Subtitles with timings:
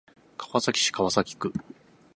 [0.35, 1.53] 川崎市川崎区